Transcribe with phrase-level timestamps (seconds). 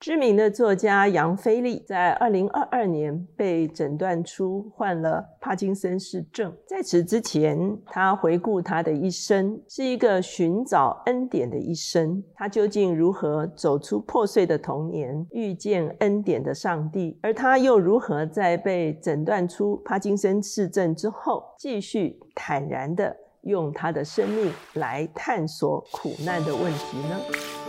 [0.00, 6.50] 知名的作家杨飞利在二零二二年被诊断出患了帕金森氏症。
[6.66, 12.24] 在此之前，他回顾他的一生，是一个寻找恩典的一生。
[12.34, 17.18] 他究竟如何走出破碎的童年，遇见恩典的上帝？
[17.20, 27.59] 而他又如何在被诊断出帕金森氏症之后，继续坦然地用他的生命来探索苦难的问题呢？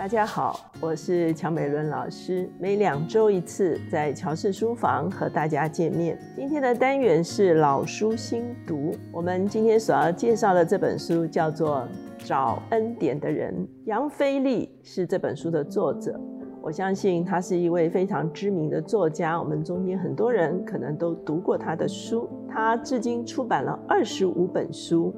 [0.00, 6.18] 大家好，我是乔美伦老师，每两周一次在乔氏书房和大家见面。
[6.34, 11.86] 今天的单元是老书新读，我们今天所要介绍的这本书叫做
[12.26, 13.54] 《找恩典的人》，
[13.84, 16.18] 杨飞利是这本书的作者。
[16.62, 22.26] 我相信他是一位非常知名的作家，我们中间很多人可能都读过他的书。
[22.48, 25.14] 他至今出版了二十五本书，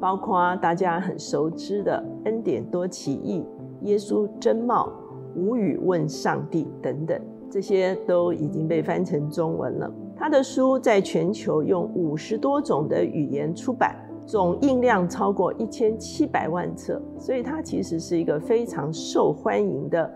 [0.00, 3.42] 包括大家很熟知的《恩典多奇异》。
[3.84, 4.92] 耶稣真貌，
[5.34, 9.90] 无语问上帝等等，这些都已经被翻成中文了。
[10.16, 20.10] 他的书在全球用五十多种的语言出版，总印量超过一千七百万册，所以他其实是一个非常受欢迎的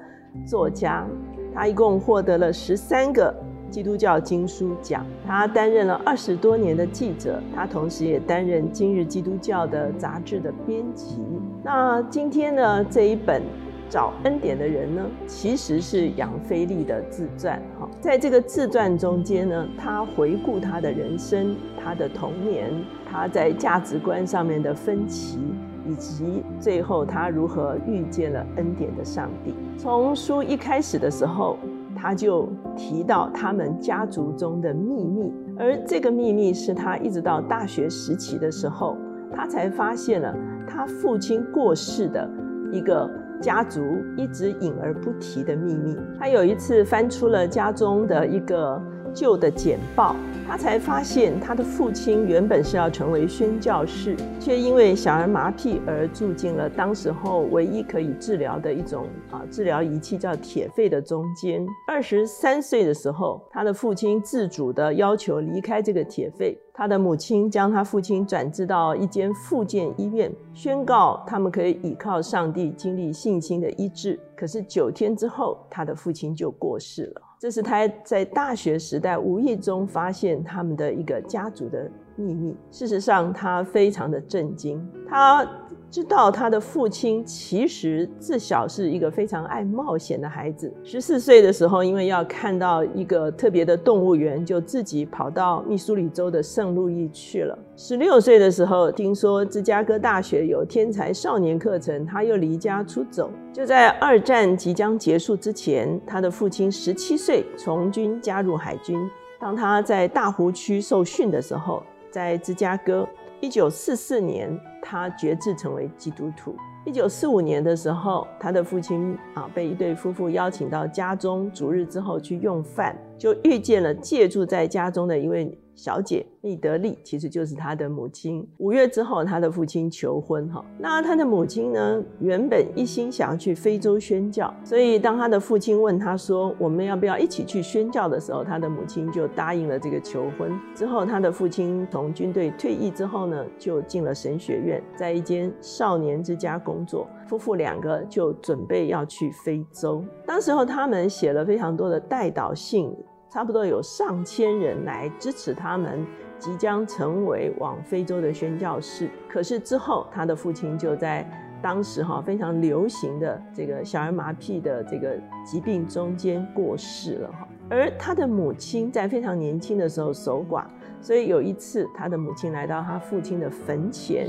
[0.47, 1.07] 作家。
[1.55, 3.35] 他一共获得了十三个
[3.71, 5.07] 基督教经书奖。
[5.27, 11.23] 他担任了二十多年的记者，他同时也担任《今日基督教》的杂志的编辑。
[11.63, 13.43] 那今天呢，这一本。
[13.91, 17.59] 找恩典的人呢，其实是杨飞利的自传。
[17.81, 22.71] 哈，在这个自传中间呢，他回顾他的人生、他的童年、
[23.11, 25.39] 他在价值观上面的分歧，
[25.87, 29.55] 以及最后他如何遇见了恩典的上帝。
[29.79, 31.57] 从书一开始的时候，
[32.01, 38.97] 他就提到他们家族中的秘密，而这个秘密是他一直到大学时期的时候，
[39.33, 40.35] 他才发现了
[40.67, 42.31] 他父亲过世的
[42.73, 43.11] 一个。
[43.41, 43.81] 家族
[44.17, 45.97] 一直隐而不提的秘密。
[46.19, 48.83] 他有一次翻出了家中的一个
[49.19, 50.15] 旧的简报，
[50.47, 61.67] 他才发现他的父亲原本是要成为宣教士，却因为小儿麻痹而住进了当时候唯一可以治疗的一种啊治疗仪器，叫铁肺的中间。
[61.89, 66.57] 二十三岁的时候，他的父亲自主的要求离开这个铁肺。
[66.73, 74.17] 他的母亲将他父亲转至到一间复健医院，宣告他们可以倚靠上帝经历信心的医治。
[74.37, 77.23] 可是九天之后，他的父亲就过世了。
[77.39, 82.57] 这是他在大学时代无意中发现他们的一个家族的秘密。
[82.71, 84.85] 事实上，他非常的震惊。
[85.09, 85.47] 他。
[85.91, 90.73] 知道他的父亲其实自小是一个非常爱冒险的孩子。
[90.85, 97.59] 十四岁的时候，因为要看到一个特别的动物园，就自己跑到密苏里州的圣路易去了。
[97.75, 103.31] 十六岁的时候，听说芝加哥大学有天才少年课程，他又离家出走。
[103.53, 108.99] 就在二战即将结束之前，他的父亲十七岁从军加入海军。
[109.41, 113.09] 当他在大湖区受训的时候，在芝加哥。
[113.41, 116.57] 一九四四年，他决志成为基督徒。
[116.85, 125.59] 一九四五年的时候，他的父亲啊被一对夫妇邀请到家中逐日之后去用饭，就遇见了借住在家中的一位。
[125.79, 128.45] 小姐密德利其实就是他的母亲。
[128.57, 130.65] 五月之后，他的父亲求婚哈。
[130.77, 140.51] 那他的母亲呢，原本一心想要去非洲宣教，所以当他的父亲问他说：“我们要不要一起去宣教？”的时候，他的母亲就答应了这个求婚。
[140.75, 147.07] 之后，他的父亲从军队退役之后呢，就进了神学院，在一间少年之家工作。
[147.29, 150.03] 夫妇两个就准备要去非洲。
[150.27, 152.97] 当时候，他们写了非常多的代祷信。
[153.31, 156.03] 差不多有上千人来支持他们
[156.39, 159.11] 即将成为往非洲的宣教士。
[159.29, 161.31] 可是之后，他的父亲就在
[161.61, 165.15] 当时哈非常流行的这个小儿麻痹的这个
[165.45, 167.47] 疾病中间过世了哈。
[167.69, 170.65] 而他的母亲在非常年轻的时候守寡，
[171.03, 174.27] 所以有一次他的母亲来到他父亲的坟前，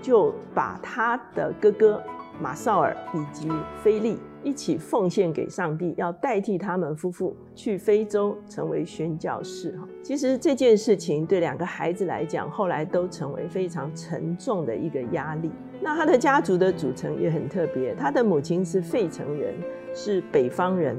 [0.00, 2.02] 就把他的哥哥
[2.40, 3.48] 马绍尔以及
[3.82, 4.18] 菲利。
[4.44, 9.78] 一起奉献给上帝，要代替他们夫妇去非洲成为宣教士。
[9.78, 15.52] 哈，其实这件事情对两个孩子来讲，后来都成为非常沉重的一个压力。
[15.80, 19.54] 那他的家族的组成也很特别，他的母亲是费城人，
[19.94, 20.96] 是北方人；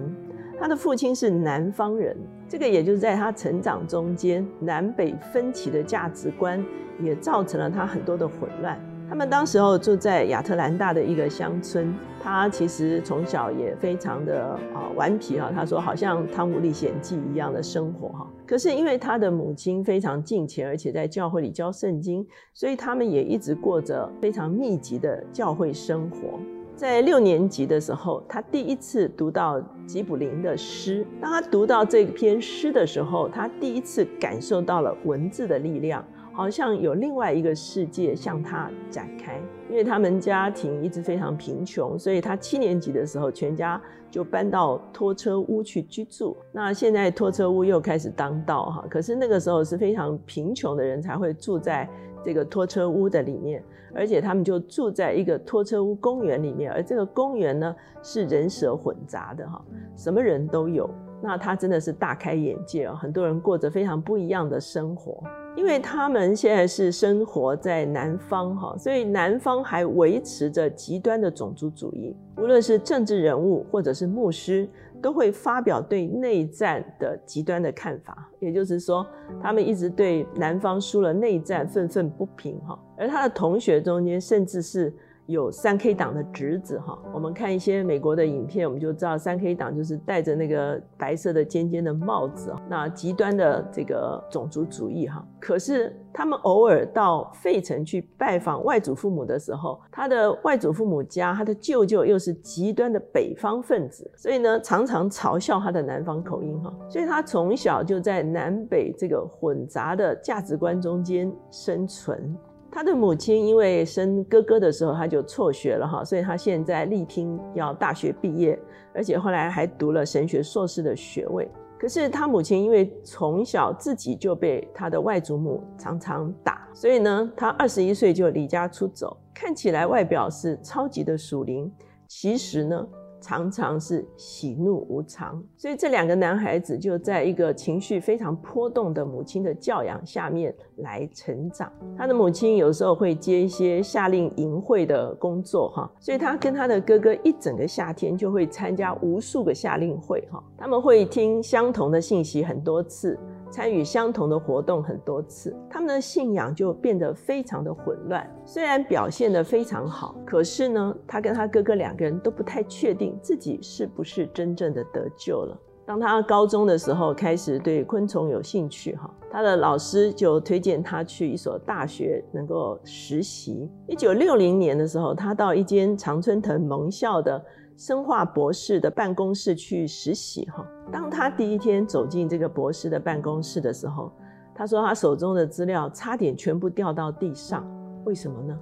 [0.58, 2.16] 他的父亲是南方人。
[2.48, 6.64] 这个也就是在他成长中间，南北分歧的价值观
[6.98, 8.80] 也造成了他很多的混乱。
[9.14, 14.44] 他们当时候住在亚特兰大的一个乡村，他其实从小也非常的
[14.74, 15.52] 啊顽皮哈。
[15.54, 18.28] 他说好像《汤姆历险记》一样的生活哈。
[18.44, 22.26] 可是因为他的母亲非常敬虔，而且在教会里教圣经，
[22.56, 26.40] 所以他们也一直过着非常密集的教会生活。
[26.76, 31.06] 在六年级的时候，他第一次读到吉卜林的诗。
[31.22, 36.04] 当他读到这篇诗的时候，他第一次感受到了文字的力量。
[36.34, 39.40] 好像有另外一个世界向他展开，
[39.70, 46.36] 因为他们家庭一直非常贫穷，所以他七年级的时候，全家就搬到拖车屋去居住。
[46.52, 51.88] 那现在拖车屋又开始当道哈，可是那个时候是非常贫穷的人才会住在
[52.24, 53.64] 这个拖车屋的里面，
[53.94, 59.64] 而且他们就住在一个拖车屋公园里面，而这个公园呢是人蛇混杂的哈，
[59.96, 60.90] 什么人都有。
[61.22, 65.24] 那他真的是大开眼界哦，很多人过着非常不一样的生活。
[65.56, 72.16] 因为他们现在是生活在南方哈，所以南方还维持着极端的种族主义。
[72.38, 74.68] 无论是政治人物或者是牧师，
[75.02, 78.30] 都会发表对内战的极端的看法。
[78.40, 79.06] 也就是说，
[79.42, 82.78] 他们一直对南方输了内战愤愤不平哈。
[82.98, 84.94] 而他的同学中间，甚至是。
[85.26, 95.26] 有三 K 党的侄子哈，我们看一些美国的影片，我们就知道三 K 党就是戴着那个白色的尖尖的帽子，那极端的这个种族主义哈。
[95.40, 106.74] 可是他们偶尔到费城去拜访外祖父母的时候，他的外祖父母家，他的舅舅又是极端的北方分子，所以呢常常嘲笑他的南方口音哈。
[106.90, 112.38] 所以他从小就在南北这个混杂的价值观中间生存。
[112.74, 118.58] 他的母亲因为生哥哥的时候他就辍学了哈，所以他现在力拼要大学毕业，
[118.96, 121.48] 而且后来还读了神学硕士的学位。
[121.78, 131.72] 可是他母亲因为从小自己就被他的外祖母常常打，所以呢，他二十一岁就离家出走，看起来外表是超级的属灵，
[132.08, 132.88] 其实呢。
[133.24, 141.72] 常常是喜怒无常，所以这两个男孩子就在一个情绪非常波动的母亲的教养下面来成长。
[141.98, 153.18] 他的母亲有时候会接一些夏令营会的工作，哈，所以他跟他的哥哥一整个夏天就会参加无数个夏令会，哈，他们会听相同的信息很多次。
[153.54, 158.28] 参与相同的活动很多次，他们的信仰就变得非常的混乱。
[158.44, 165.56] 虽然表现得非常好，可是呢，他跟他哥哥两个人都不太确定自己是不是真正的得救了。
[165.86, 173.70] 当他高中的时候开始对昆虫有兴趣，哈，他的老师就推荐他去一所大学能够实习。
[173.86, 177.40] 一九六零年的时候，他到一间常春藤盟校的。
[177.76, 180.66] 生化博士的办公室去实习哈。
[180.92, 184.12] 当他第一天走进这个博士的办公室的时候，
[184.54, 187.66] 他说他手中的资料差点全部掉到地上。
[188.06, 188.60] 为什么呢？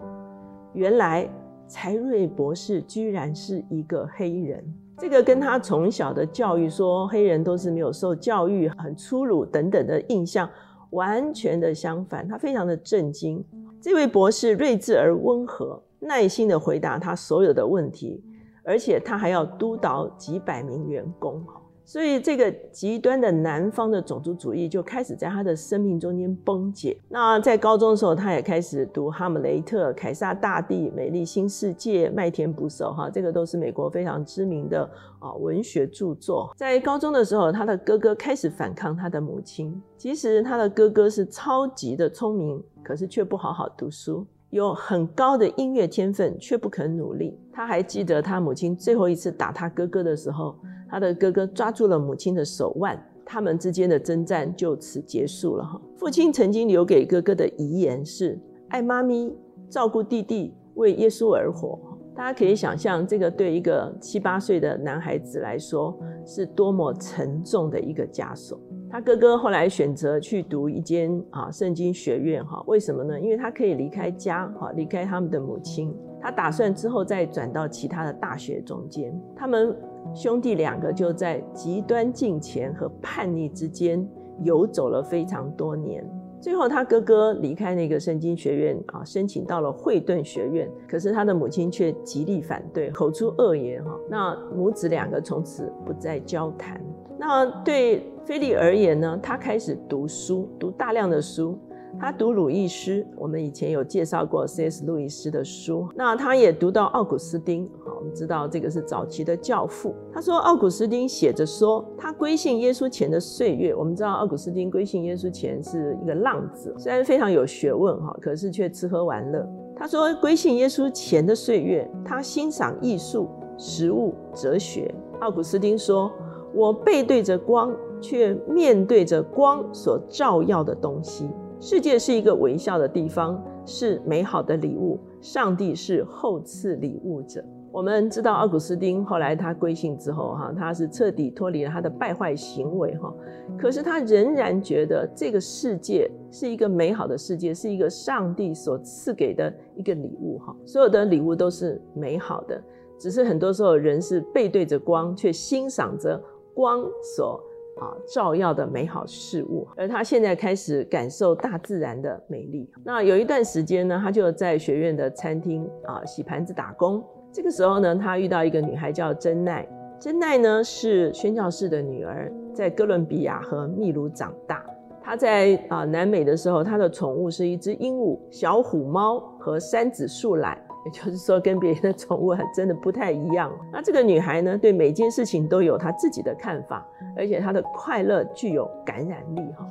[0.73, 1.29] 原来
[1.67, 4.63] 柴瑞博士居然是一个黑人。
[4.97, 10.49] 这个跟他从小的教育说黑人都是没有受教育、很粗鲁等等的印象
[10.91, 12.27] 完全的相反。
[12.27, 13.43] 他非常的震惊。
[13.81, 18.23] 这位博士睿智而温和，耐心的回答他所有的问题。
[18.63, 21.43] 而且他还要督导几百名员工，
[21.83, 26.95] 所以这个极端的南方的种族主义就开始在他的生命中间崩解。
[27.09, 36.53] 那在高中的时候，他也开始读《哈姆雷特》《凯撒大帝》《美丽新世界》《麦田捕手》哈，这个都是美国非常知名的啊文学著作。
[36.55, 39.81] 在高中的时候，他的哥哥开始反抗他的母亲。
[39.97, 44.25] 其实他的哥哥是超级的聪明，可是却不好好读书。
[44.51, 47.39] 有很高的音乐天分，却不肯努力。
[47.53, 50.55] 他还记得他母亲最后一次打他哥哥的时候，
[50.89, 55.63] 他的哥哥抓住了母亲的手腕，他们之间的征战就此结束了。
[55.63, 59.33] 哈，父亲曾经留给哥哥的遗言是：爱妈咪，
[59.69, 61.79] 照顾弟弟，为耶稣而活。
[62.13, 68.59] 大家可以想象，这个对一个七八岁的男孩子来说，是多么沉重的一个枷锁。
[68.91, 73.17] 他哥哥后来选择去读一间啊圣经学院哈，为什么呢？
[73.17, 75.95] 因为他可以离开家哈，离开他们的母亲。
[76.19, 79.17] 他打算之后再转到其他的大学中间。
[79.35, 79.73] 他们
[80.13, 84.05] 兄弟两个就在极端敬虔和叛逆之间
[84.43, 86.05] 游走了非常多年。
[86.41, 90.69] 最后，他哥哥离开那个圣经学院啊，申请到了惠顿学院。
[90.87, 93.91] 可是他的母亲却极力反对，口出恶言哈。
[94.09, 96.81] 那母子两个从此不再交谈。
[97.21, 99.19] 那对菲利而言呢？
[99.21, 101.55] 他开始读书，读大量的书。
[101.99, 104.83] 他读鲁易斯，我们以前有介绍过 C.S.
[104.87, 105.87] 路易斯的书。
[105.93, 109.93] 那他也读到奥古斯丁，好，我们知道这个是早期的教父。
[110.11, 113.75] 他说，奥古斯丁写着说，他归信耶稣前的岁月。
[113.75, 119.47] 我们知道奥古斯丁归信耶稣前是一个浪子，虽然非常有学问哈，可是却吃喝玩乐。
[119.75, 124.91] 他说，归信耶稣前的岁月，他欣赏艺术、食物、哲学。
[125.19, 126.11] 奥古斯丁说
[126.53, 131.29] ：“我背对着光，却面对着光所照耀的东西。
[131.59, 134.99] 世界是一个微笑的地方，是美好的礼物。
[135.21, 143.13] 上帝是后赐礼物者。”我们知道奥古斯丁后来他归信之后，哈，他是彻底脱离了他的败坏行为，哈。
[143.57, 150.53] 可是他仍然觉得这个世界是一个美好的世界，是一个上帝所赐给的一个礼物，哈。
[150.65, 152.61] 所有的礼物都是美好的，
[152.99, 156.21] 只是很多时候人是背对着光，却欣赏着
[156.53, 156.83] 光
[157.15, 157.43] 所
[157.79, 159.67] 啊照耀的美好事物。
[159.75, 162.69] 而他现在开始感受大自然的美丽。
[162.83, 167.03] 那有一段时间呢，他就在学院的餐厅啊洗盘子打工。
[167.31, 169.67] 这个时候呢，他遇到一个女孩叫珍奈。
[169.99, 174.65] 珍奈呢是宣教士的女儿，在哥伦比亚和秘鲁长大。
[175.03, 183.51] 她在啊南美的时候，她的宠物是一只鹦鹉、小虎猫和山紫树懒，也就是说跟别人的宠物还真的不太一样。
[183.71, 186.85] 那这个女孩呢，对每件事情都有她自己的看法，
[187.15, 189.67] 而且她的快乐具有感染力哈。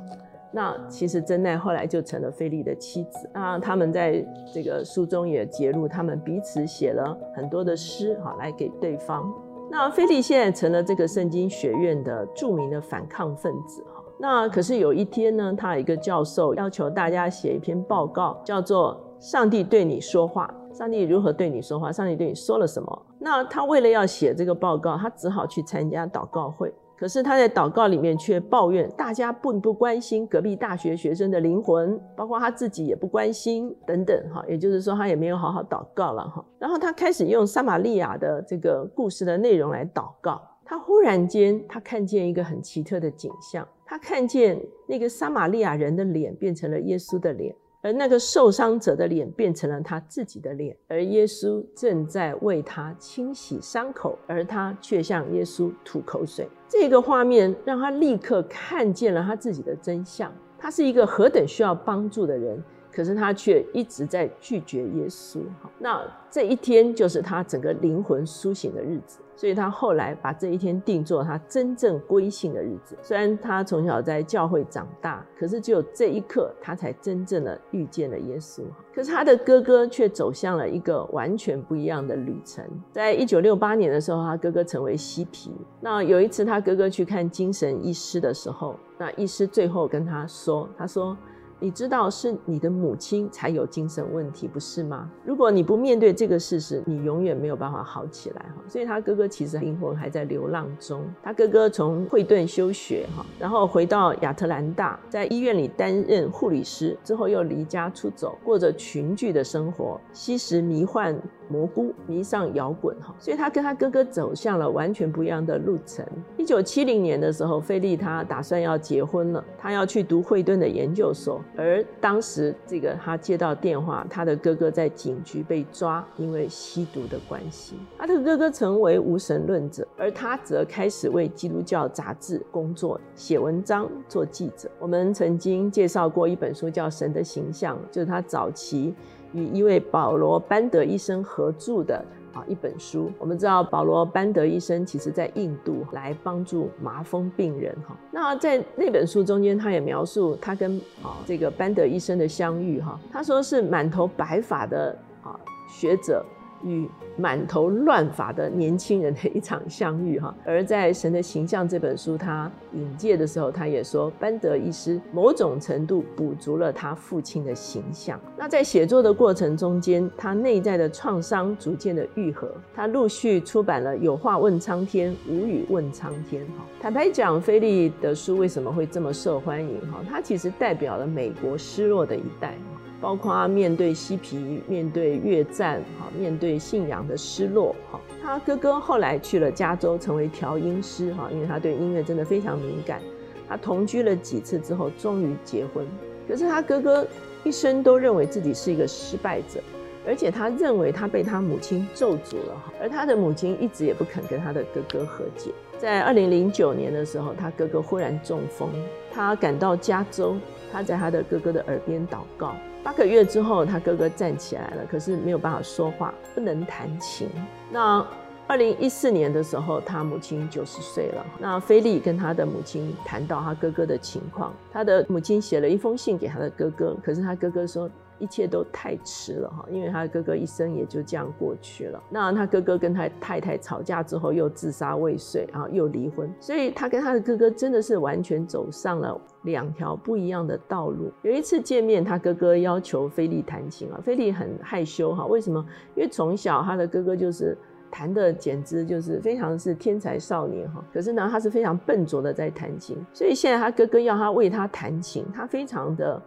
[0.53, 4.21] 那其实真奈后来就成了菲利的妻子那他们在
[4.53, 9.33] 这个书中也揭露，他们彼此写了很多的诗，哈，来给对方。
[9.69, 14.03] 那菲利现在成了这个圣经学院的著名的反抗分子，哈。
[14.19, 21.91] 那可是有一天呢，他有一个教授要求大家写一篇报告，叫做《上帝对你说话》，上帝如何对你说话？
[21.91, 23.05] 上帝对你说了什么？
[23.19, 26.73] 那他为了要写这个报告，他只好去参加祷告会。
[26.97, 36.45] 可是他在祷告里面却抱怨大家并不关心隔壁大学学生的灵魂，包括他自己也不关心等等哈，也就是说他也没有好好祷告了哈。
[36.59, 40.39] 然后他开始用撒玛利亚的这个故事的内容来祷告。
[40.63, 47.53] 他忽然间他看见一个很奇特的景象，他看见那个撒玛利亚人的脸变成了耶稣的脸。
[47.81, 56.47] 而那个受伤者的脸变成了他自己的脸，而耶稣正在为他清洗伤口，而他却向耶稣吐口水。
[56.67, 60.31] 这个画面让他立刻看见了他自己的真相。
[60.57, 62.63] 他是一个何等需要帮助的人。
[62.93, 65.39] 可是他却一直在拒绝耶稣，
[65.79, 72.95] 那这一天就是他整个灵魂苏醒的日子，所以他后来把这一天定做他真正归信的日子。
[73.01, 78.61] 虽然他从小在教会长大，可是只有这一刻，他才真正的遇见了耶稣。
[78.93, 82.63] 可是他的哥哥却走向了一个完全不一样的旅程。
[82.91, 85.51] 在一九六八年的时候，他哥哥成为嬉皮。
[85.79, 91.17] 那有一次，他哥哥去看精神医师的时候，那医师最后跟他说：“他说。”
[91.63, 95.07] 你知道是你的母亲才有精神问题，不是吗？
[95.23, 98.63] 如果你不面对这个事实，你永远没有办法好起来哈。
[98.67, 101.05] 所以他哥哥其实灵魂还在流浪中。
[101.21, 111.15] 他哥哥从惠顿休学哈，然后回到亚特兰大，在医院里担任护理师，之后又离家出走，过着群聚的生活，吸食迷幻。
[111.51, 116.05] 蘑菇迷上摇滚哈，所以他跟他哥哥走向了完全不一样的路程。
[116.37, 121.41] 一九七零年的时候，菲利他打算要结婚了，他要去读惠顿的研究所。
[121.57, 127.75] 而当时这个他接到电话，他的哥哥在警局被抓，因为吸毒的关系。
[127.97, 134.71] 他的哥哥成为无神论者，而他则开始为基督教杂志工作，写文章，做记者。
[134.79, 138.95] 我们曾经介绍过一本书叫《神的形象》，就是他早期。
[139.33, 147.95] 与一位保罗班德医生合著的啊一本书，我们知道保罗班德医生其实在印度来帮助麻风病人哈。
[148.11, 152.99] 那在那本书中间，他也描述他跟啊这个班德医生的相遇哈。
[153.11, 156.25] 他说是满头白发的啊学者。
[156.63, 160.33] 与满头乱发的年轻人的一场相遇，哈。
[160.45, 168.19] 而在《神的形象》这本书，他引介的时候，他也说，班德医师某种程度补足了他父亲的形象。
[168.37, 172.49] 那在写作的过程中间，他内在的创伤逐渐的愈合。
[172.73, 176.41] 他陆续出版了《有话问苍天》《无语问苍天》。
[176.47, 179.79] 哈，坦白讲，菲利的书为什么会这么受欢迎？
[179.91, 182.57] 哈，他其实代表了美国失落的一代。
[183.01, 193.01] 包括面对嬉皮，面对越战，哈，面对信仰的失落，哈，他哥哥后来去了加州，成为调音师，哈，因为他对音乐真的非常敏感。
[193.49, 195.85] 他同居了几次之后，终于结婚。
[196.27, 197.05] 可是他哥哥
[197.43, 199.59] 一生都认为自己是一个失败者，
[200.05, 205.51] 而且他认为他被他母亲咒诅了，哈，而他的母亲一直也不肯跟他的哥哥和解。
[205.77, 208.69] 在二零零九年的时候，他哥哥忽然中风，
[209.11, 210.37] 他赶到加州，
[210.71, 212.55] 他在他的哥哥的耳边祷告。
[212.83, 217.27] 八个月之后，他哥哥站起来了，可是没有办法说话，不能弹琴。
[217.71, 218.05] 那
[218.47, 221.25] 二零一四年的时候，他母亲九十岁了。
[221.39, 227.89] 那菲利跟他的母亲谈到他哥哥的情况，他的母亲写了一封信给他的哥哥，可是他哥哥说
[228.21, 232.01] ：“一切都太迟了哈，因为他哥哥一生也就这样过去了。
[232.07, 241.11] 那他哥哥跟他太太吵架之后又自杀未遂，然后又离婚，所以他跟他的哥哥真的是完全走上了两条不一样的道路。
[241.23, 245.65] 有一次见面，他哥哥要求菲利弹琴啊，菲利很害羞哈，为什么？
[245.95, 247.57] 因为从小他的哥哥就是
[247.89, 256.21] 弹的简直就是非常是天才少年哈，可是呢他是非常笨拙的在弹琴，所以现在他哥哥要他为他弹琴，他非常的。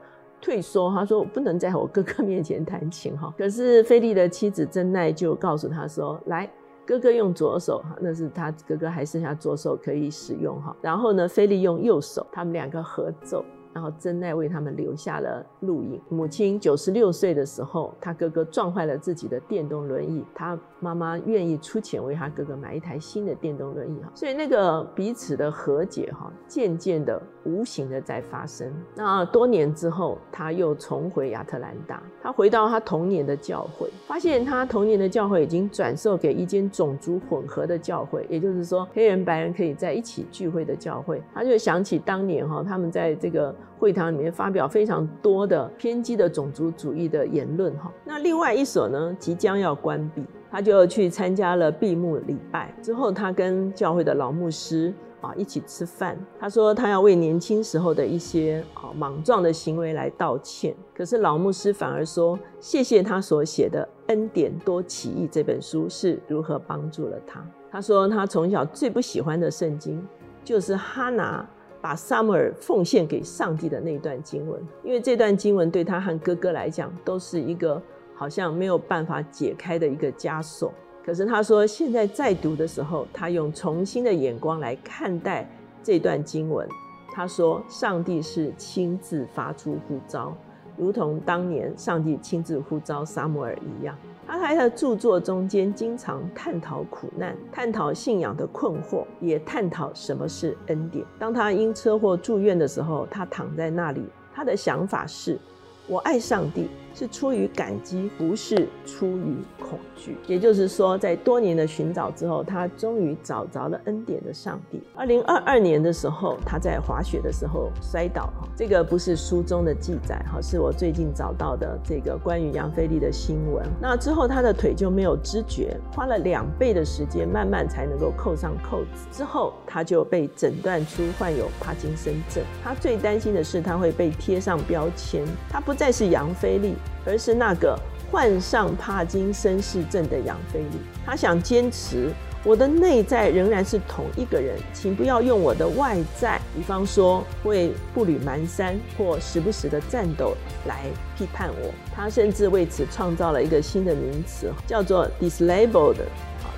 [0.45, 3.33] 退缩，他说我不能在我哥哥面前弹琴哈。
[3.39, 6.47] 可是菲利的妻子珍奈就告诉他说：“来，
[6.85, 10.77] 哥哥用左手哈，那是他哥哥还剩下左手可以使用哈。
[10.83, 13.43] 然后呢，菲利用右手，他们两个合奏。”
[13.75, 16.01] 然后真奈为他们留下了录影。
[16.09, 24.11] 母亲九十六岁的时候，他哥哥撞坏了自己的电动轮椅，他妈妈愿意出钱为他哥哥买一台新的电动轮椅哈。
[24.15, 28.73] 所以那个彼此的和解哈，渐渐的、无形的在发生。
[28.95, 41.21] 那多年之后，他又重回亚特兰大，他回到他童年的教会，发现他童年的教会已经转售给一间种族混合的教会，也就是说黑人白人可以在一起聚会的教会。
[41.35, 43.53] 他就想起当年哈，他们在这个。
[43.79, 67.45] 会堂里面发表非常多的偏激的种族主义的言论哈，那另外一所呢即将要关闭，他就去参加了闭幕礼拜之后，他跟教会的老牧师啊一起吃饭，他说他要为年轻时候的一些啊莽撞的行为来道歉，可是老牧师反而说谢谢他所写的《恩典多起义》这本书是如何帮助了他。
[67.71, 70.03] 他说他从小最不喜欢的圣经
[70.45, 71.47] 就是哈拿。
[71.85, 77.81] 把萨姆尔奉献给上帝的那段经文，因为这段经文对他和哥哥来讲都是一个
[78.15, 80.73] 好像没有办法解开的一个枷锁。
[81.05, 85.47] 可是他说，现在在读的时候，他用重新的眼光来看待
[85.83, 86.67] 这段经文。
[87.15, 90.35] 他说，上帝是亲自发出呼召，
[90.79, 93.95] 如同当年上帝亲自呼召萨姆尔一样。
[94.27, 101.05] 他在他的著作中间经常探讨苦难，探讨信仰的困惑，也探讨什么是恩典。
[101.19, 104.03] 当他因车祸住院的时候，他躺在那里，
[104.35, 105.39] 他的想法是：
[105.87, 106.69] 我爱上帝。
[106.95, 110.17] 是出于感激，不是出于恐惧。
[110.27, 114.81] 也就是说，在多年的寻找之后，他终于找着了恩典的上帝。
[114.95, 123.67] 二零二二年的时候，他在滑雪的时候摔倒，这个不是书中的记载，哈，是我最近找到的这个关于杨飞利的新闻。
[123.81, 129.09] 那之后，他的腿就没有知觉，花了两倍的时间，慢慢才能够扣上扣子。
[129.11, 132.45] 之后，他就被诊断出患有帕金森症。
[132.63, 136.75] 他最担心的是，他会被贴上标签，他不再是杨飞利。
[137.05, 137.79] 而是那个
[138.11, 142.11] 患上帕金森氏症的杨菲利，他想坚持
[142.45, 150.35] 我的内在仍然是同一个人，请不要用我的外在，比方说会步履蹒跚或时不时的颤抖
[150.67, 150.85] 来
[151.17, 151.73] 批判我。
[151.95, 155.97] 他甚至为此创造了一个新的名词，叫做 dislabled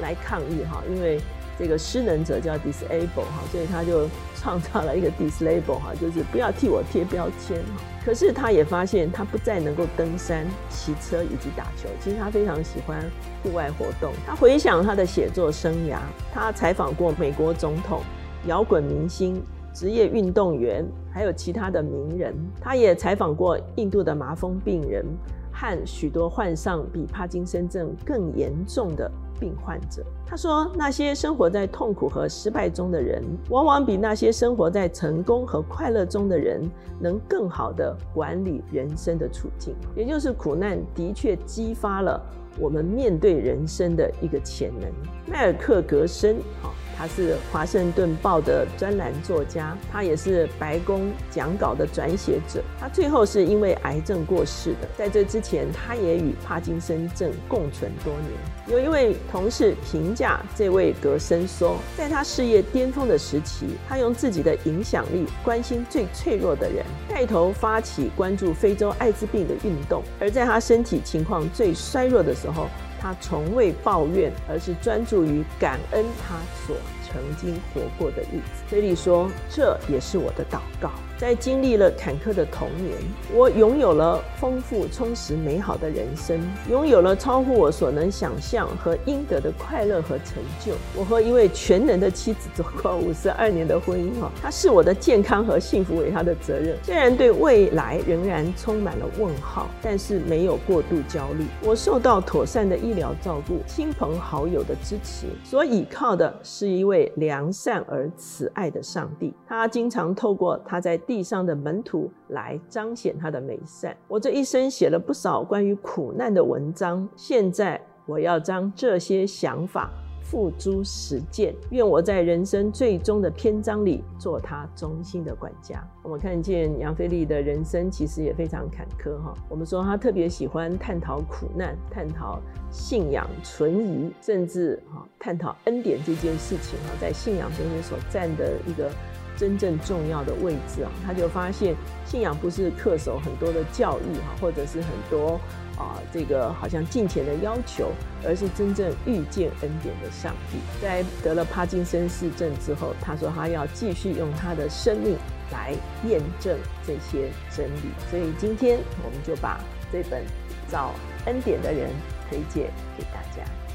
[0.00, 1.20] 来抗议哈，因为
[1.58, 7.58] 这个失能者叫 disable 哈，所以他就创造了一个 disable 哈，就是不要替我贴标签。
[8.04, 11.88] 可是他也发现，他不再能够登山、骑车以及打球。
[12.00, 13.02] 其实他非常喜欢
[13.42, 14.12] 户外活动。
[14.24, 15.98] 他回想他的写作生涯，
[16.32, 18.02] 他采访过美国总统、
[18.46, 19.42] 摇滚明星、
[19.74, 22.32] 职业运动员，还有其他的名人。
[22.60, 25.04] 他也采访过印度的麻风病人
[25.50, 29.10] 和许多患上比帕金森症更严重的。
[29.38, 36.62] 病患者，他说：“那些生活在痛苦和失败中的人，往往比那些生活在成功和快乐中的人，
[37.00, 39.74] 能更好的管理人生的处境。
[39.94, 42.20] 也就是苦难的确激发了
[42.58, 44.90] 我们面对人生的一个潜能。”
[45.30, 46.70] 迈尔克格森，哈。
[46.98, 52.62] 他是《华盛顿报》的专栏作家，他也是白宫讲稿的转写者。
[52.80, 54.88] 他最后是因为癌症过世的。
[54.96, 58.32] 在这之前，他也与帕金森症共存多年。
[58.66, 70.02] 有一位同事评价这位格森说，在他事业巅峰的时期，他用自己的影响力关心最脆弱的人，带头发起关注非洲艾滋病的运动。
[70.18, 72.68] 而在他身体情况最衰弱的时候，
[73.06, 76.34] 他从未抱怨，而是专注于感恩他
[76.66, 76.74] 所
[77.06, 78.64] 曾经活过的日子。
[78.66, 82.92] 菲利说：“这也是我的祷告。”在经历了坎坷的童年，
[83.34, 86.38] 我拥有了丰富、充实、美好的人生，
[86.70, 90.74] 拥有了超乎我所能想象和应得的快乐和成就。
[90.94, 96.76] 我和一位全能的妻子走过五十二年的婚姻，哈， 他视我的健康和幸福为他的责任。
[96.82, 101.46] 虽然对未来仍然充满了问号，但是没有过度焦虑。
[101.62, 109.32] 我受到妥善的医疗照顾，亲朋好友的支持，所倚靠的是一位良善而慈爱的上帝。
[109.48, 113.96] 他经常透过他在地上的门徒来彰显他的美善。
[114.08, 119.90] 我这一生写了不少关于苦难的文章，现在我要将这些想法。
[120.28, 125.88] 付诸实践，愿我在人生最终的篇章里做他忠心的管家。
[126.02, 129.32] 我们看见杨飞利的人生其实也非常坎坷哈。
[129.48, 132.40] 我们说他特别喜欢探讨苦难，探讨
[132.72, 138.90] 信仰存疑，甚至哈探讨恩典这件事情哈，在信仰中间所占的一个
[139.36, 140.90] 真正重要的位置啊。
[141.04, 145.40] 他就发现信仰不是恪守很多的教义哈，或者是很多。
[145.78, 147.92] 啊，这个好像金钱的要求，
[148.24, 150.56] 而是真正遇见恩典的上帝。
[150.80, 155.18] 在得了帕金森氏症之后，他说他要继续用他的生命
[155.52, 155.74] 来
[156.08, 157.90] 验证这些真理。
[158.10, 159.60] 所以今天我们就把
[159.92, 160.22] 这本
[160.72, 160.94] 《找
[161.26, 161.90] 恩典的人》
[162.30, 163.65] 推荐给大家。